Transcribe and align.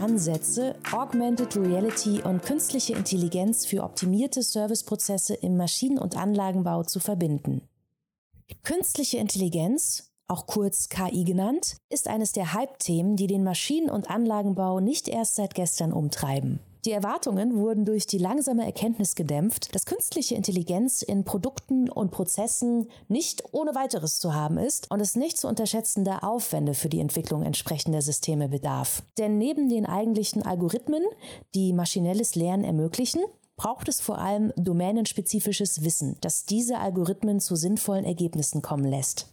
Ansätze, 0.00 0.76
Augmented 0.92 1.56
Reality 1.56 2.22
und 2.22 2.42
künstliche 2.42 2.94
Intelligenz 2.94 3.66
für 3.66 3.84
optimierte 3.84 4.42
Serviceprozesse 4.42 5.34
im 5.34 5.56
Maschinen- 5.58 5.98
und 5.98 6.16
Anlagenbau 6.16 6.82
zu 6.84 7.00
verbinden. 7.00 7.60
Künstliche 8.62 9.18
Intelligenz, 9.18 10.10
auch 10.26 10.46
kurz 10.46 10.88
KI 10.88 11.24
genannt, 11.24 11.76
ist 11.90 12.08
eines 12.08 12.32
der 12.32 12.54
Hype-Themen, 12.54 13.16
die 13.16 13.26
den 13.26 13.44
Maschinen- 13.44 13.90
und 13.90 14.10
Anlagenbau 14.10 14.80
nicht 14.80 15.06
erst 15.06 15.34
seit 15.34 15.54
gestern 15.54 15.92
umtreiben. 15.92 16.60
Die 16.86 16.92
Erwartungen 16.92 17.56
wurden 17.56 17.84
durch 17.84 18.06
die 18.06 18.16
langsame 18.16 18.64
Erkenntnis 18.64 19.14
gedämpft, 19.14 19.74
dass 19.74 19.84
künstliche 19.84 20.34
Intelligenz 20.34 21.02
in 21.02 21.24
Produkten 21.24 21.90
und 21.90 22.10
Prozessen 22.10 22.88
nicht 23.08 23.42
ohne 23.52 23.74
weiteres 23.74 24.18
zu 24.18 24.34
haben 24.34 24.56
ist 24.56 24.90
und 24.90 25.00
es 25.00 25.14
nicht 25.14 25.36
zu 25.36 25.46
unterschätzender 25.46 26.24
Aufwände 26.24 26.72
für 26.72 26.88
die 26.88 27.00
Entwicklung 27.00 27.42
entsprechender 27.42 28.00
Systeme 28.00 28.48
bedarf. 28.48 29.02
Denn 29.18 29.36
neben 29.36 29.68
den 29.68 29.84
eigentlichen 29.84 30.42
Algorithmen, 30.42 31.02
die 31.54 31.74
maschinelles 31.74 32.34
Lernen 32.34 32.64
ermöglichen, 32.64 33.20
braucht 33.56 33.88
es 33.88 34.00
vor 34.00 34.16
allem 34.16 34.54
domänenspezifisches 34.56 35.84
Wissen, 35.84 36.16
das 36.22 36.46
diese 36.46 36.78
Algorithmen 36.78 37.40
zu 37.40 37.56
sinnvollen 37.56 38.06
Ergebnissen 38.06 38.62
kommen 38.62 38.86
lässt. 38.86 39.26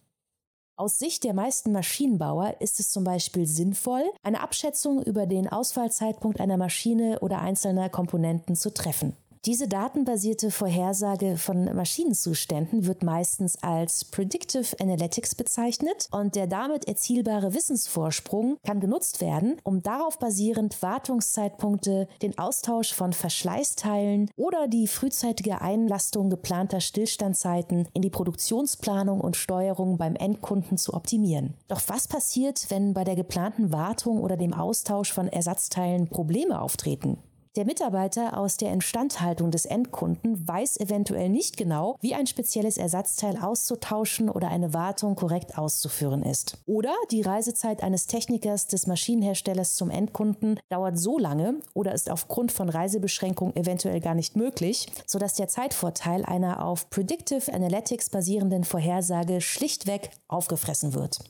Aus 0.80 1.00
Sicht 1.00 1.24
der 1.24 1.34
meisten 1.34 1.72
Maschinenbauer 1.72 2.58
ist 2.60 2.80
es 2.80 2.92
zum 2.92 3.04
Beispiel 3.04 3.48
sinnvoll, 3.48 4.04
eine 4.22 4.42
Abschätzung 4.42 5.02
über 5.02 5.26
den 5.26 5.48
Ausfallzeitpunkt 5.48 6.40
einer 6.40 6.56
Maschine 6.56 7.20
oder 7.22 7.40
einzelner 7.40 7.90
Komponenten 7.90 8.56
zu 8.56 8.72
treffen. 8.72 9.18
Diese 9.46 9.68
datenbasierte 9.68 10.52
Vorhersage 10.52 11.38
von 11.38 11.66
Maschinenzuständen 11.76 12.86
wird 12.86 13.04
meistens 13.04 13.62
als 13.62 14.06
Predictive 14.06 14.76
Analytics 14.80 15.36
bezeichnet 15.36 16.08
und 16.12 16.36
der 16.36 16.48
damit 16.48 16.88
erzielbare 16.88 17.54
Wissensvorsprung 17.54 18.58
kann 18.66 18.80
genutzt 18.80 19.22
werden, 19.22 19.58
um 19.64 19.82
darauf 19.82 20.20
basierend 20.20 20.82
Wartungszeitpunkte, 20.82 22.08
den 22.22 22.38
Austausch 22.38 22.94
von 22.94 23.14
Verschleißteilen 23.14 24.30
oder 24.36 24.68
die 24.68 24.88
frühzeitige 24.88 25.62
Einlastung 25.62 26.30
geplanter 26.30 26.82
Stillstandzeiten 26.82 27.88
in 27.94 28.02
die 28.02 28.10
Produktionsplanung 28.10 29.22
und 29.22 29.38
Steuerung 29.38 29.98
beim 29.98 30.16
Endkunden 30.16 30.78
zu 30.78 30.94
optimieren. 30.94 31.54
Doch 31.68 31.82
was 31.88 32.08
passiert, 32.08 32.66
wenn 32.70 32.94
bei 32.94 33.04
der 33.04 33.16
geplanten 33.16 33.72
Wartung 33.72 34.22
oder 34.22 34.38
dem 34.38 34.54
Austausch 34.54 35.14
von 35.14 35.28
Ersatzteilen 35.28 36.10
Probleme 36.10 36.60
auftreten? 36.60 37.18
Der 37.58 37.66
Mitarbeiter 37.66 38.38
aus 38.38 38.58
der 38.58 38.72
Instandhaltung 38.72 39.50
des 39.50 39.66
Endkunden 39.66 40.48
weiß 40.48 40.80
eventuell 40.80 41.28
nicht 41.28 41.58
genau, 41.58 41.98
wie 42.02 42.14
ein 42.14 42.28
spezielles 42.28 42.78
Ersatzteil 42.78 43.36
auszutauschen 43.36 44.30
oder 44.30 44.50
eine 44.50 44.76
Wartung 44.76 45.16
korrekt 45.16 45.58
auszuführen 45.58 46.22
ist. 46.22 46.60
Oder 46.68 46.94
die 47.10 47.24
Reisezeit 47.24 47.82
eines 47.82 48.06
Technikers 48.06 48.68
des 48.68 48.86
Maschinenherstellers 48.86 49.76
zum 49.76 49.90
Endkunden 49.90 50.60
dauert 50.70 51.00
so 51.00 51.18
lange 51.18 51.56
oder 51.74 51.96
ist 51.96 52.12
aufgrund 52.12 52.52
von 52.52 52.70
Reisebeschränkungen 52.70 53.56
eventuell 53.56 54.02
gar 54.02 54.14
nicht 54.14 54.36
möglich, 54.36 54.86
sodass 55.08 55.34
der 55.34 55.48
Zeitvorteil 55.48 56.26
einer 56.26 56.64
auf 56.64 56.92
Predictive 56.92 57.52
Analytics 57.52 58.12
basierenden 58.12 58.66
Vorhersage 58.66 59.42
schlichtweg 59.42 60.12
aufgefressen 60.28 60.94
wird. 60.94 61.22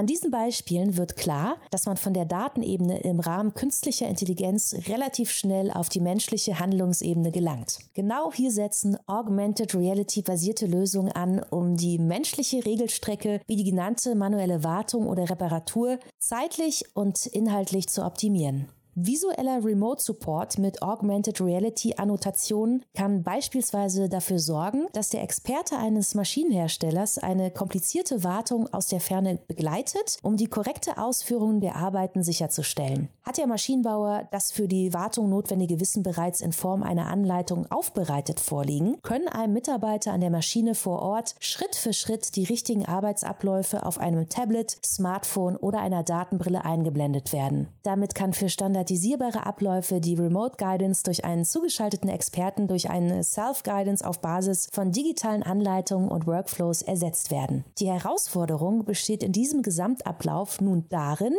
An 0.00 0.06
diesen 0.06 0.30
Beispielen 0.30 0.96
wird 0.96 1.16
klar, 1.16 1.58
dass 1.70 1.84
man 1.84 1.98
von 1.98 2.14
der 2.14 2.24
Datenebene 2.24 3.00
im 3.00 3.20
Rahmen 3.20 3.52
künstlicher 3.52 4.08
Intelligenz 4.08 4.74
relativ 4.88 5.30
schnell 5.30 5.70
auf 5.70 5.90
die 5.90 6.00
menschliche 6.00 6.58
Handlungsebene 6.58 7.30
gelangt. 7.30 7.80
Genau 7.92 8.32
hier 8.32 8.50
setzen 8.50 8.96
Augmented 9.06 9.74
Reality 9.74 10.22
basierte 10.22 10.64
Lösungen 10.64 11.12
an, 11.12 11.44
um 11.50 11.76
die 11.76 11.98
menschliche 11.98 12.64
Regelstrecke 12.64 13.42
wie 13.46 13.56
die 13.56 13.70
genannte 13.70 14.14
manuelle 14.14 14.64
Wartung 14.64 15.06
oder 15.06 15.28
Reparatur 15.28 15.98
zeitlich 16.18 16.86
und 16.94 17.26
inhaltlich 17.26 17.90
zu 17.90 18.02
optimieren. 18.02 18.70
Visueller 19.02 19.64
Remote 19.64 20.02
Support 20.02 20.58
mit 20.58 20.82
Augmented 20.82 21.40
Reality 21.40 21.94
Annotationen 21.96 22.84
kann 22.92 23.22
beispielsweise 23.22 24.10
dafür 24.10 24.38
sorgen, 24.38 24.88
dass 24.92 25.08
der 25.08 25.22
Experte 25.22 25.78
eines 25.78 26.14
Maschinenherstellers 26.14 27.16
eine 27.16 27.50
komplizierte 27.50 28.24
Wartung 28.24 28.70
aus 28.74 28.88
der 28.88 29.00
Ferne 29.00 29.38
begleitet, 29.48 30.18
um 30.22 30.36
die 30.36 30.48
korrekte 30.48 30.98
Ausführung 30.98 31.60
der 31.60 31.76
Arbeiten 31.76 32.22
sicherzustellen. 32.22 33.08
Hat 33.22 33.38
der 33.38 33.46
Maschinenbauer 33.46 34.28
das 34.32 34.52
für 34.52 34.68
die 34.68 34.92
Wartung 34.92 35.30
notwendige 35.30 35.80
Wissen 35.80 36.02
bereits 36.02 36.42
in 36.42 36.52
Form 36.52 36.82
einer 36.82 37.06
Anleitung 37.06 37.70
aufbereitet 37.70 38.38
vorliegen, 38.38 38.98
können 39.00 39.28
einem 39.28 39.54
Mitarbeiter 39.54 40.12
an 40.12 40.20
der 40.20 40.30
Maschine 40.30 40.74
vor 40.74 41.00
Ort 41.00 41.36
Schritt 41.40 41.74
für 41.74 41.94
Schritt 41.94 42.36
die 42.36 42.44
richtigen 42.44 42.84
Arbeitsabläufe 42.84 43.86
auf 43.86 43.96
einem 43.96 44.28
Tablet, 44.28 44.76
Smartphone 44.84 45.56
oder 45.56 45.80
einer 45.80 46.02
Datenbrille 46.02 46.66
eingeblendet 46.66 47.32
werden. 47.32 47.68
Damit 47.82 48.14
kann 48.14 48.34
für 48.34 48.50
Standard 48.50 48.89
standardisierbare 48.90 49.46
Abläufe 49.46 50.00
die 50.00 50.14
Remote 50.14 50.56
Guidance 50.56 51.04
durch 51.04 51.24
einen 51.24 51.44
zugeschalteten 51.44 52.08
Experten 52.08 52.66
durch 52.66 52.90
eine 52.90 53.22
Self-Guidance 53.22 54.04
auf 54.04 54.20
Basis 54.20 54.68
von 54.72 54.90
digitalen 54.90 55.44
Anleitungen 55.44 56.08
und 56.08 56.26
Workflows 56.26 56.82
ersetzt 56.82 57.30
werden. 57.30 57.64
Die 57.78 57.88
Herausforderung 57.88 58.84
besteht 58.84 59.22
in 59.22 59.30
diesem 59.32 59.62
Gesamtablauf 59.62 60.60
nun 60.60 60.86
darin, 60.88 61.34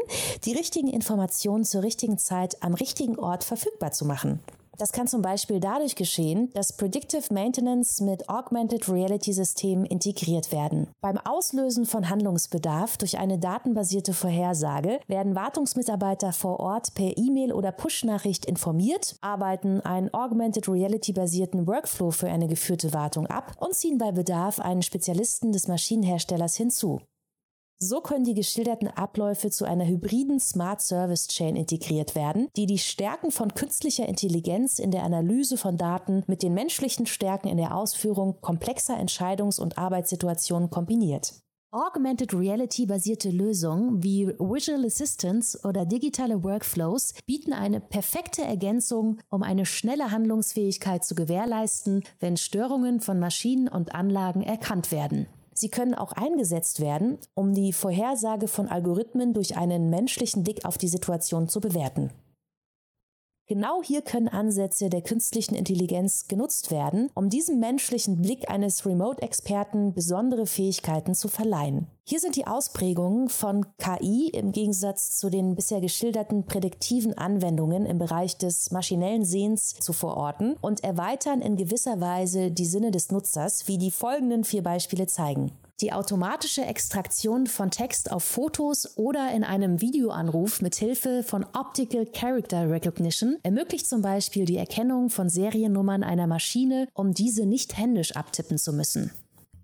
die 0.46 0.54
richtigen 0.54 0.88
Informationen 0.88 1.66
zur 1.66 1.84
richtigen 1.84 2.18
Zeit 2.18 2.64
am 2.64 2.74
richtigen 2.74 3.20
Ort 3.20 3.44
verfügbar 3.44 3.92
zu 3.92 4.06
machen. 4.06 4.40
Das 4.82 4.94
kann 4.94 5.06
zum 5.06 5.22
Beispiel 5.22 5.60
dadurch 5.60 5.96
geschehen, 5.96 6.50
dass 6.56 6.76
Predictive 6.76 7.32
Maintenance 7.32 8.02
mit 8.02 8.28
Augmented 8.30 8.90
Reality 8.90 9.32
Systemen 9.32 9.86
integriert 9.86 10.52
werden. 10.52 10.88
Beim 11.02 11.20
Auslösen 11.20 11.86
von 11.86 12.10
Handlungsbedarf 12.10 12.98
durch 12.98 13.20
eine 13.20 13.38
datenbasierte 13.38 14.16
Vorhersage 14.16 15.00
werden 15.06 15.36
Wartungsmitarbeiter 15.36 16.34
vor 16.34 16.60
Ort 16.60 16.96
per 16.96 17.16
E-Mail 17.16 17.54
oder 17.54 17.72
Push-Nachricht 17.72 18.48
informiert, 18.48 19.18
arbeiten 19.22 19.82
einen 19.82 20.12
Augmented 20.16 20.68
Reality 20.68 21.14
basierten 21.14 21.68
Workflow 21.68 22.10
für 22.10 22.30
eine 22.30 22.48
geführte 22.48 22.92
Wartung 22.92 23.28
ab 23.28 23.52
und 23.60 23.76
ziehen 23.76 24.00
bei 24.00 24.12
Bedarf 24.12 24.60
einen 24.60 24.82
Spezialisten 24.82 25.52
des 25.52 25.68
Maschinenherstellers 25.68 26.56
hinzu. 26.56 27.02
So 27.84 28.00
können 28.00 28.26
die 28.26 28.36
geschilderten 28.36 28.90
Abläufe 28.90 29.50
zu 29.50 29.66
einer 29.66 29.88
hybriden 29.88 30.40
Smart 30.40 30.82
Service 30.82 31.28
Chain 31.30 31.56
integriert 31.56 32.14
werden, 32.14 32.48
die 32.56 32.68
die 32.68 32.78
Stärken 32.78 33.32
von 33.32 33.56
künstlicher 33.56 34.08
Intelligenz 34.08 34.78
in 34.78 34.92
der 34.92 35.02
Analyse 35.02 35.58
von 35.58 35.78
Daten 35.78 36.24
mit 36.28 36.44
den 36.44 36.54
menschlichen 36.54 37.08
Stärken 37.08 37.48
in 37.48 37.58
der 37.58 37.76
Ausführung 37.76 38.40
komplexer 38.40 39.00
Entscheidungs- 39.00 39.60
und 39.60 39.80
Arbeitssituationen 39.80 40.70
kombiniert. 40.70 41.34
Augmented 41.72 42.36
Reality 42.36 42.86
basierte 42.86 43.32
Lösungen 43.32 44.04
wie 44.04 44.28
Visual 44.28 44.86
Assistants 44.86 45.66
oder 45.66 45.84
digitale 45.84 46.44
Workflows 46.44 47.16
bieten 47.26 47.52
eine 47.52 47.80
perfekte 47.80 48.44
Ergänzung, 48.44 49.18
um 49.32 49.42
eine 49.42 49.66
schnelle 49.66 50.12
Handlungsfähigkeit 50.12 51.04
zu 51.04 51.16
gewährleisten, 51.16 52.04
wenn 52.20 52.38
Störungen 52.38 53.00
von 53.00 53.18
Maschinen 53.18 53.68
und 53.68 53.96
Anlagen 53.96 54.44
erkannt 54.44 54.92
werden. 54.92 55.26
Sie 55.54 55.70
können 55.70 55.94
auch 55.94 56.14
eingesetzt 56.14 56.80
werden, 56.80 57.18
um 57.34 57.54
die 57.54 57.74
Vorhersage 57.74 58.48
von 58.48 58.68
Algorithmen 58.68 59.34
durch 59.34 59.58
einen 59.58 59.90
menschlichen 59.90 60.44
Blick 60.44 60.66
auf 60.66 60.78
die 60.78 60.88
Situation 60.88 61.50
zu 61.50 61.60
bewerten. 61.60 62.12
Genau 63.48 63.82
hier 63.84 64.02
können 64.02 64.30
Ansätze 64.30 64.90
der 64.90 65.02
künstlichen 65.02 65.56
Intelligenz 65.56 66.28
genutzt 66.28 66.72
werden, 66.72 67.10
um 67.16 67.30
diesem 67.30 67.60
menschlichen 67.60 68.22
Blick 68.22 68.50
eines 68.50 68.86
Remote-Experten 68.86 69.94
besondere 69.94 70.46
Fähigkeiten 70.46 71.16
zu 71.16 71.28
verleihen. 71.28 71.88
Hier 72.04 72.20
sind 72.20 72.36
die 72.38 72.48
Ausprägungen 72.48 73.28
von 73.30 73.66
KI 73.78 74.30
im 74.30 74.52
Gegensatz 74.54 75.18
zu 75.18 75.30
den 75.30 75.56
bisher 75.56 75.82
geschilderten 75.82 76.46
prädiktiven 76.46 77.18
Anwendungen 77.18 77.86
im 77.86 78.00
Bereich 78.00 78.38
des 78.38 78.72
maschinellen 78.72 79.26
Sehens 79.26 79.76
zu 79.76 79.92
verorten 79.92 80.56
und 80.62 80.84
erweitern 80.84 81.42
in 81.42 81.58
gewisser 81.58 82.00
Weise 82.00 82.52
die 82.52 82.66
Sinne 82.66 82.92
des 82.92 83.12
Nutzers, 83.12 83.68
wie 83.68 83.78
die 83.78 83.92
folgenden 83.92 84.44
vier 84.44 84.64
Beispiele 84.64 85.08
zeigen. 85.08 85.52
Die 85.82 85.94
automatische 85.94 86.64
Extraktion 86.64 87.48
von 87.48 87.72
Text 87.72 88.12
auf 88.12 88.24
Fotos 88.24 88.98
oder 88.98 89.32
in 89.34 89.44
einem 89.44 89.82
Videoanruf 89.82 90.62
mit 90.62 90.76
Hilfe 90.76 91.24
von 91.24 91.44
Optical 91.54 92.06
Character 92.06 92.70
Recognition 92.70 93.38
ermöglicht 93.42 93.88
zum 93.88 94.04
Beispiel 94.04 94.46
die 94.46 94.58
Erkennung 94.58 95.10
von 95.10 95.28
Seriennummern 95.28 96.04
einer 96.04 96.28
Maschine, 96.28 96.88
um 96.94 97.16
diese 97.16 97.48
nicht 97.48 97.78
händisch 97.78 98.16
abtippen 98.16 98.60
zu 98.60 98.74
müssen. 98.74 99.12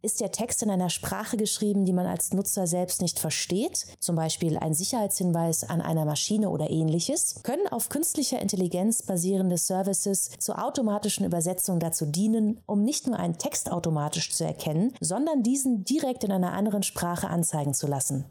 Ist 0.02 0.22
der 0.22 0.32
Text 0.32 0.64
in 0.64 0.70
einer 0.70 0.90
Sprache 0.90 1.38
geschrieben, 1.38 1.86
die 1.86 1.94
man 1.94 2.06
als 2.06 2.34
Nutzer 2.34 2.68
selbst 2.68 3.02
nicht 3.02 3.20
versteht, 3.20 3.86
zum 4.00 4.16
Beispiel 4.16 4.58
ein 4.58 4.74
Sicherheitshinweis 4.74 5.64
an 5.64 5.82
einer 5.82 6.06
Maschine 6.06 6.50
oder 6.50 6.70
ähnliches, 6.70 7.42
können 7.44 7.68
auf 7.68 7.90
künstlicher 7.90 8.42
Intelligenz 8.42 9.02
basierende 9.02 9.58
Services 9.58 10.32
zur 10.40 10.64
automatischen 10.64 11.26
Übersetzung 11.26 11.80
dazu 11.80 12.06
dienen, 12.06 12.62
um 12.66 12.84
nicht 12.84 13.08
nur 13.08 13.18
einen 13.18 13.38
Text 13.38 13.72
automatisch 13.72 14.34
zu 14.34 14.44
erkennen, 14.44 14.94
sondern 15.02 15.44
diesen 15.44 15.84
direkt 15.84 16.24
in 16.24 16.32
einer 16.32 16.54
anderen 16.54 16.84
Sprache 16.84 17.28
anzeigen 17.28 17.74
zu 17.74 17.88
lassen. 17.88 18.26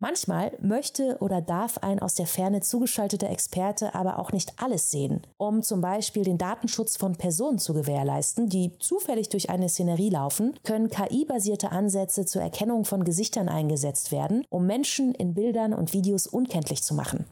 Manchmal 0.00 0.52
möchte 0.60 1.16
oder 1.18 1.40
darf 1.40 1.78
ein 1.78 1.98
aus 1.98 2.14
der 2.14 2.28
Ferne 2.28 2.60
zugeschalteter 2.60 3.28
Experte 3.30 3.96
aber 3.96 4.20
auch 4.20 4.30
nicht 4.30 4.52
alles 4.56 4.92
sehen, 4.92 5.22
um 5.38 5.62
zum 5.62 5.80
Beispiel 5.80 6.22
den 6.22 6.38
Datenschutz 6.38 6.96
von 6.96 7.16
Personen 7.16 7.58
zu 7.58 7.74
gewährleisten, 7.74 8.48
die 8.48 8.78
zufällig 8.78 9.28
durch 9.28 9.50
eine 9.50 9.68
Szenerie 9.68 10.10
laufen, 10.10 10.54
können 10.62 10.88
KI-basierte 10.88 11.72
Ansätze 11.72 12.26
zur 12.26 12.42
Erkennung 12.42 12.84
von 12.84 13.02
Gesichtern 13.02 13.48
eingesetzt 13.48 14.12
werden, 14.12 14.44
um 14.50 14.66
Menschen 14.66 15.14
in 15.16 15.34
Bildern 15.34 15.74
und 15.74 15.92
Videos 15.92 16.28
unkenntlich 16.28 16.84
zu 16.84 16.94
machen. 16.94 17.24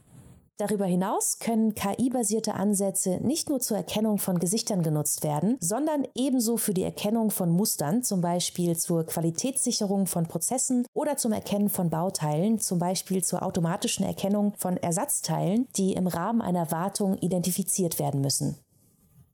Darüber 0.59 0.85
hinaus 0.85 1.37
können 1.37 1.75
KI-basierte 1.75 2.55
Ansätze 2.55 3.19
nicht 3.21 3.47
nur 3.47 3.59
zur 3.59 3.77
Erkennung 3.77 4.17
von 4.17 4.39
Gesichtern 4.39 4.81
genutzt 4.81 5.23
werden, 5.23 5.57
sondern 5.59 6.07
ebenso 6.15 6.57
für 6.57 6.73
die 6.73 6.81
Erkennung 6.81 7.29
von 7.29 7.51
Mustern, 7.51 8.01
zum 8.01 8.21
Beispiel 8.21 8.75
zur 8.75 9.05
Qualitätssicherung 9.05 10.07
von 10.07 10.25
Prozessen 10.25 10.87
oder 10.93 11.15
zum 11.15 11.31
Erkennen 11.31 11.69
von 11.69 11.91
Bauteilen, 11.91 12.59
zum 12.59 12.79
Beispiel 12.79 13.23
zur 13.23 13.43
automatischen 13.43 14.03
Erkennung 14.03 14.53
von 14.57 14.77
Ersatzteilen, 14.77 15.67
die 15.77 15.93
im 15.93 16.07
Rahmen 16.07 16.41
einer 16.41 16.71
Wartung 16.71 17.19
identifiziert 17.19 17.99
werden 17.99 18.21
müssen. 18.21 18.57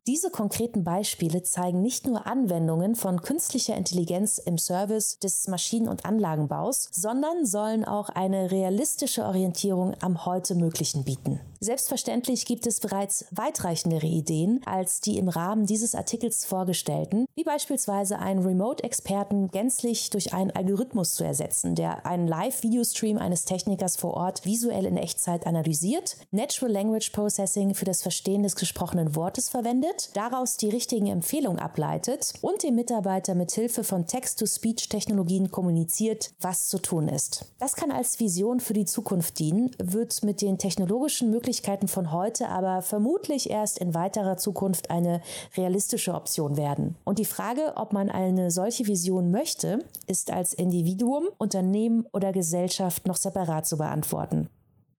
Diese 0.05 0.29
konkreten 0.29 0.83
Beispiele 0.83 1.43
zeigen 1.43 1.81
nicht 1.81 2.05
nur 2.05 2.27
Anwendungen 2.27 2.95
von 2.95 3.21
künstlicher 3.21 3.77
Intelligenz 3.77 4.37
im 4.37 4.57
Service 4.57 5.17
des 5.19 5.47
Maschinen- 5.47 5.87
und 5.87 6.03
Anlagenbaus, 6.03 6.89
sondern 6.91 7.45
sollen 7.45 7.85
auch 7.85 8.09
eine 8.09 8.51
realistische 8.51 9.23
Orientierung 9.23 9.93
am 10.01 10.25
heute 10.25 10.55
Möglichen 10.55 11.05
bieten. 11.05 11.39
Selbstverständlich 11.61 12.45
gibt 12.45 12.67
es 12.67 12.81
bereits 12.81 13.23
weitreichendere 13.31 14.05
Ideen 14.05 14.59
als 14.65 14.99
die 14.99 15.17
im 15.17 15.29
Rahmen 15.29 15.65
dieses 15.65 15.95
Artikels 15.95 16.43
vorgestellten, 16.43 17.25
wie 17.35 17.45
beispielsweise 17.45 18.19
einen 18.19 18.45
Remote-Experten 18.45 19.47
gänzlich 19.47 20.09
durch 20.09 20.33
einen 20.33 20.51
Algorithmus 20.51 21.13
zu 21.13 21.23
ersetzen, 21.23 21.75
der 21.75 22.05
einen 22.05 22.27
Live-Videostream 22.27 23.17
eines 23.17 23.45
Technikers 23.45 23.95
vor 23.95 24.15
Ort 24.15 24.43
visuell 24.43 24.85
in 24.85 24.97
Echtzeit 24.97 25.47
analysiert, 25.47 26.17
Natural 26.31 26.73
Language 26.73 27.11
Processing 27.11 27.73
für 27.73 27.85
das 27.85 28.01
Verstehen 28.01 28.43
des 28.43 28.57
gesprochenen 28.57 29.15
Wortes 29.15 29.47
verwendet, 29.47 29.92
daraus 30.13 30.57
die 30.57 30.69
richtigen 30.69 31.07
Empfehlungen 31.07 31.59
ableitet 31.59 32.33
und 32.41 32.63
dem 32.63 32.75
Mitarbeiter 32.75 33.35
mit 33.35 33.51
Hilfe 33.51 33.83
von 33.83 34.07
Text-to-Speech-Technologien 34.07 35.51
kommuniziert, 35.51 36.33
was 36.39 36.67
zu 36.67 36.79
tun 36.79 37.07
ist. 37.07 37.45
Das 37.59 37.75
kann 37.75 37.91
als 37.91 38.19
Vision 38.19 38.59
für 38.59 38.73
die 38.73 38.85
Zukunft 38.85 39.39
dienen, 39.39 39.71
wird 39.77 40.23
mit 40.23 40.41
den 40.41 40.57
technologischen 40.57 41.29
Möglichkeiten 41.29 41.87
von 41.87 42.11
heute 42.11 42.49
aber 42.49 42.81
vermutlich 42.81 43.49
erst 43.49 43.79
in 43.79 43.93
weiterer 43.93 44.37
Zukunft 44.37 44.89
eine 44.89 45.21
realistische 45.55 46.13
Option 46.13 46.57
werden. 46.57 46.95
Und 47.03 47.19
die 47.19 47.25
Frage, 47.25 47.73
ob 47.75 47.93
man 47.93 48.09
eine 48.09 48.51
solche 48.51 48.87
Vision 48.87 49.31
möchte, 49.31 49.79
ist 50.07 50.31
als 50.31 50.53
Individuum, 50.53 51.29
Unternehmen 51.37 52.05
oder 52.13 52.31
Gesellschaft 52.31 53.07
noch 53.07 53.17
separat 53.17 53.67
zu 53.67 53.77
beantworten. 53.77 54.49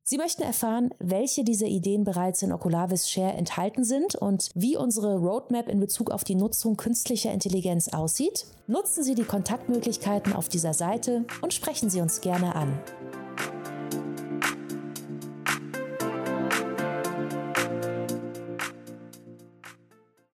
Sie 0.06 0.18
möchten 0.18 0.42
erfahren, 0.42 0.90
welche 0.98 1.44
dieser 1.44 1.64
Ideen 1.64 2.04
bereits 2.04 2.42
in 2.42 2.52
Oculavis 2.52 3.08
Share 3.08 3.32
enthalten 3.32 3.84
sind 3.84 4.14
und 4.14 4.50
wie 4.54 4.76
unsere 4.76 5.16
Roadmap 5.16 5.66
in 5.66 5.80
Bezug 5.80 6.10
auf 6.10 6.24
die 6.24 6.34
Nutzung 6.34 6.76
künstlicher 6.76 7.32
Intelligenz 7.32 7.88
aussieht? 7.88 8.44
Nutzen 8.66 9.02
Sie 9.02 9.14
die 9.14 9.24
Kontaktmöglichkeiten 9.24 10.34
auf 10.34 10.50
dieser 10.50 10.74
Seite 10.74 11.24
und 11.40 11.54
sprechen 11.54 11.88
Sie 11.88 12.02
uns 12.02 12.20
gerne 12.20 12.54
an. 12.54 12.78